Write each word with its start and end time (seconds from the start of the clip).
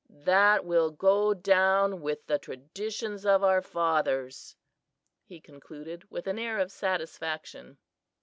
That 0.25 0.65
will 0.65 0.89
go 0.89 1.35
down 1.35 2.01
with 2.01 2.25
the 2.25 2.39
traditions 2.39 3.23
of 3.23 3.43
our 3.43 3.61
fathers," 3.61 4.55
he 5.27 5.39
concluded 5.39 6.09
with 6.09 6.25
an 6.25 6.39
air 6.39 6.57
of 6.57 6.71
satisfaction. 6.71 7.77